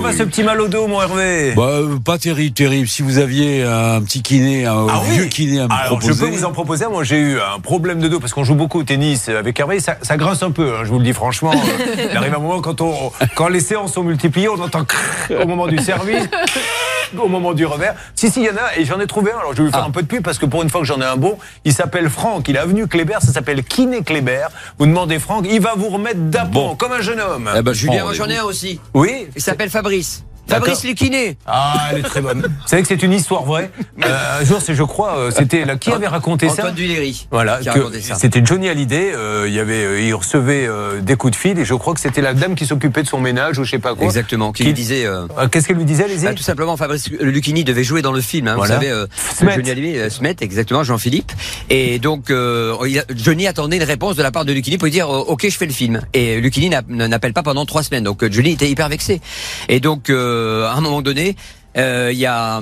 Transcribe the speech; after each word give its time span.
va 0.00 0.12
ce 0.12 0.22
petit 0.22 0.42
mal 0.42 0.60
au 0.60 0.68
dos, 0.68 0.86
mon 0.86 1.00
Hervé 1.00 1.52
Bah, 1.56 1.62
euh, 1.62 1.98
pas 1.98 2.18
terrible, 2.18 2.52
terrible. 2.54 2.88
Si 2.88 3.02
vous 3.02 3.18
aviez 3.18 3.62
un 3.64 4.00
petit 4.02 4.22
kiné, 4.22 4.66
un 4.66 4.86
Ah 4.88 5.00
oui 5.08 5.14
vieux 5.16 5.24
kiné 5.26 5.60
à 5.60 5.66
me 5.68 5.72
Alors, 5.72 5.98
proposer. 5.98 6.12
je 6.12 6.18
peux 6.18 6.36
vous 6.36 6.44
en 6.44 6.52
proposer. 6.52 6.86
Moi, 6.86 7.04
j'ai 7.04 7.18
eu 7.18 7.38
un 7.40 7.60
problème 7.60 8.00
de 8.00 8.08
dos 8.08 8.20
parce 8.20 8.32
qu'on 8.32 8.44
joue 8.44 8.54
beaucoup 8.54 8.80
au 8.80 8.84
tennis 8.84 9.28
avec 9.28 9.58
Hervé. 9.58 9.80
Ça, 9.80 9.96
ça 10.02 10.16
grince 10.16 10.42
un 10.42 10.50
peu, 10.50 10.74
hein, 10.74 10.80
je 10.84 10.88
vous 10.90 10.98
le 10.98 11.04
dis 11.04 11.12
franchement. 11.12 11.52
Il 12.10 12.16
arrive 12.16 12.34
un 12.34 12.38
moment 12.38 12.60
quand, 12.60 12.80
on, 12.80 13.12
quand 13.34 13.48
les 13.48 13.60
séances 13.60 13.92
sont 13.94 14.02
multipliées, 14.02 14.48
on 14.48 14.60
entend 14.60 14.84
crrr 14.84 15.42
au 15.42 15.46
moment 15.46 15.66
du 15.66 15.78
service. 15.78 16.28
Au 17.18 17.28
moment 17.28 17.52
du 17.52 17.66
revers. 17.66 17.94
Si, 18.14 18.30
si, 18.30 18.40
il 18.40 18.46
y 18.46 18.50
en 18.50 18.56
a, 18.56 18.78
et 18.78 18.84
j'en 18.84 19.00
ai 19.00 19.06
trouvé 19.06 19.32
un. 19.32 19.38
Alors, 19.38 19.52
je 19.52 19.62
vais 19.62 19.68
vous 19.68 19.74
faire 19.74 19.84
un 19.84 19.90
peu 19.90 20.02
de 20.02 20.06
pub 20.06 20.22
parce 20.22 20.38
que 20.38 20.46
pour 20.46 20.62
une 20.62 20.70
fois 20.70 20.80
que 20.80 20.86
j'en 20.86 21.00
ai 21.00 21.04
un 21.04 21.16
bon, 21.16 21.38
il 21.64 21.72
s'appelle 21.72 22.08
Franck. 22.08 22.48
Il 22.48 22.56
est 22.56 22.58
avenue 22.58 22.86
Kléber, 22.86 23.18
ça 23.20 23.32
s'appelle 23.32 23.62
Kiné 23.62 24.02
Kléber. 24.02 24.46
Vous 24.78 24.86
demandez 24.86 25.18
Franck, 25.18 25.46
il 25.48 25.60
va 25.60 25.74
vous 25.76 25.88
remettre 25.88 26.20
d'aplomb, 26.20 26.76
comme 26.76 26.92
un 26.92 27.00
jeune 27.00 27.20
homme. 27.20 27.50
Eh 27.56 27.62
ben, 27.62 27.72
Julien, 27.72 28.04
j'en 28.12 28.28
ai 28.28 28.38
un 28.38 28.44
aussi. 28.44 28.80
Oui 28.92 29.28
Il 29.36 29.42
s'appelle 29.42 29.70
Fabrice. 29.70 30.24
Fabrice 30.48 30.84
Luquinet. 30.84 31.36
Ah, 31.46 31.88
elle 31.90 31.98
est 31.98 32.02
très 32.02 32.20
bonne. 32.20 32.40
Vous 32.42 32.68
savez 32.68 32.82
que 32.82 32.88
c'est 32.88 33.02
une 33.02 33.12
histoire 33.12 33.44
vraie. 33.44 33.70
Euh, 34.04 34.40
un 34.40 34.44
jour, 34.44 34.60
c'est, 34.60 34.74
je 34.74 34.82
crois, 34.82 35.16
euh, 35.16 35.30
c'était 35.30 35.64
là, 35.64 35.76
qui 35.76 35.90
avait 35.90 36.06
raconté 36.06 36.48
ça 36.48 36.54
Antoine 36.62 36.74
Duléry. 36.74 37.26
Voilà, 37.30 37.58
qui 37.60 37.68
a 37.68 37.72
que 37.72 37.78
raconté 37.78 38.00
ça. 38.00 38.14
c'était 38.16 38.44
Johnny 38.44 38.68
Hallyday. 38.68 39.12
euh, 39.14 39.44
il 39.48 39.54
y 39.54 39.58
avait, 39.60 39.84
euh, 39.84 40.00
il 40.00 40.14
recevait 40.14 40.66
euh, 40.66 41.00
des 41.00 41.16
coups 41.16 41.32
de 41.32 41.36
fil 41.36 41.58
et 41.58 41.64
je 41.64 41.74
crois 41.74 41.94
que 41.94 42.00
c'était 42.00 42.20
la 42.20 42.34
dame 42.34 42.54
qui 42.54 42.66
s'occupait 42.66 43.02
de 43.02 43.08
son 43.08 43.20
ménage 43.20 43.58
ou 43.58 43.64
je 43.64 43.70
sais 43.70 43.78
pas 43.78 43.94
quoi. 43.94 44.04
Exactement. 44.04 44.52
Qui, 44.52 44.62
Qui- 44.62 44.68
lui 44.68 44.74
disait. 44.74 45.06
Qu'est-ce 45.50 45.66
qu'elle 45.66 45.76
lui 45.76 45.84
disait, 45.84 46.04
allez-y 46.04 46.24
bah, 46.24 46.34
tout 46.34 46.42
simplement, 46.42 46.76
Fabrice 46.76 47.08
Lucchini 47.10 47.64
devait 47.64 47.84
jouer 47.84 48.02
dans 48.02 48.12
le 48.12 48.20
film. 48.20 48.48
hein, 48.48 48.54
Voilà. 48.56 48.76
Vous 48.76 48.82
savez, 48.84 49.04
Smet. 49.36 49.54
Johnny 49.54 49.70
Hallyday, 49.70 50.10
Smet, 50.10 50.36
exactement, 50.40 50.84
Jean-Philippe. 50.84 51.32
Et 51.70 51.98
donc, 51.98 52.30
Johnny 53.14 53.46
attendait 53.46 53.76
une 53.76 53.82
réponse 53.82 54.16
de 54.16 54.22
la 54.22 54.30
part 54.30 54.44
de 54.44 54.52
Lucchini 54.52 54.78
pour 54.78 54.86
lui 54.86 54.92
dire 54.92 55.08
OK, 55.08 55.46
je 55.48 55.56
fais 55.56 55.66
le 55.66 55.72
film. 55.72 56.00
Et 56.12 56.40
Lucchini 56.40 56.68
n'a- 56.70 56.82
n'appelle 56.88 57.32
pas 57.32 57.42
pendant 57.42 57.64
trois 57.66 57.82
semaines. 57.82 58.04
Donc, 58.04 58.24
Johnny 58.30 58.52
était 58.52 58.68
hyper 58.68 58.88
vexé. 58.88 59.20
Et 59.68 59.80
donc, 59.80 60.10
euh, 60.34 60.66
à 60.66 60.74
un 60.74 60.80
moment 60.80 61.02
donné, 61.02 61.36
euh, 61.76 62.10
il 62.12 62.18
y 62.18 62.26
a 62.26 62.60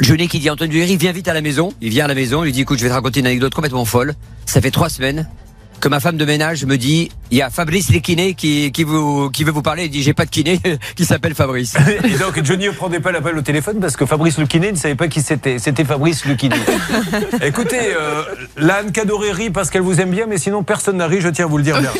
Johnny 0.00 0.28
qui 0.28 0.38
dit 0.38 0.48
à 0.48 0.52
Antoine 0.52 0.70
Duléry, 0.70 0.96
viens 0.96 1.12
vite 1.12 1.28
à 1.28 1.34
la 1.34 1.40
maison. 1.40 1.72
Il 1.80 1.90
vient 1.90 2.04
à 2.04 2.08
la 2.08 2.14
maison, 2.14 2.42
il 2.42 2.46
lui 2.46 2.52
dit 2.52 2.62
écoute, 2.62 2.78
je 2.78 2.84
vais 2.84 2.90
te 2.90 2.94
raconter 2.94 3.20
une 3.20 3.26
anecdote 3.26 3.54
complètement 3.54 3.84
folle. 3.84 4.14
Ça 4.46 4.60
fait 4.60 4.70
trois 4.70 4.88
semaines 4.88 5.28
que 5.80 5.88
ma 5.88 6.00
femme 6.00 6.16
de 6.16 6.24
ménage 6.24 6.64
me 6.64 6.78
dit 6.78 7.10
il 7.30 7.36
y 7.36 7.42
a 7.42 7.50
Fabrice 7.50 7.90
Lekiné 7.90 8.32
qui, 8.34 8.72
qui, 8.72 8.84
vous, 8.84 9.28
qui 9.30 9.44
veut 9.44 9.52
vous 9.52 9.62
parler. 9.62 9.84
Il 9.84 9.90
dit 9.90 10.02
j'ai 10.02 10.14
pas 10.14 10.24
de 10.24 10.30
kiné 10.30 10.58
qui 10.96 11.04
s'appelle 11.04 11.34
Fabrice. 11.34 11.74
Et 12.04 12.16
donc 12.16 12.42
Johnny 12.42 12.66
ne 12.66 12.70
prenait 12.70 13.00
pas 13.00 13.12
l'appel 13.12 13.36
au 13.36 13.42
téléphone 13.42 13.80
parce 13.80 13.96
que 13.96 14.06
Fabrice 14.06 14.38
Luquinet 14.38 14.72
ne 14.72 14.76
savait 14.78 14.94
pas 14.94 15.08
qui 15.08 15.20
c'était. 15.20 15.58
C'était 15.58 15.84
Fabrice 15.84 16.24
Luquinet. 16.24 16.56
Écoutez, 17.42 17.94
euh, 17.94 18.22
l'Anne 18.56 18.92
Cadoré 18.92 19.32
rit 19.32 19.50
parce 19.50 19.70
qu'elle 19.70 19.82
vous 19.82 20.00
aime 20.00 20.10
bien, 20.10 20.26
mais 20.26 20.38
sinon 20.38 20.62
personne 20.62 20.96
n'a 20.96 21.06
ri, 21.06 21.20
je 21.20 21.28
tiens 21.28 21.44
à 21.44 21.48
vous 21.48 21.58
le 21.58 21.64
dire, 21.64 21.74
Bernard. 21.74 21.94